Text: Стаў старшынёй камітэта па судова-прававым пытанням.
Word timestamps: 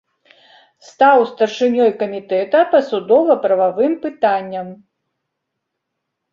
Стаў 0.87 1.17
старшынёй 1.31 1.91
камітэта 2.01 2.59
па 2.73 2.79
судова-прававым 2.89 3.93
пытанням. 4.09 4.67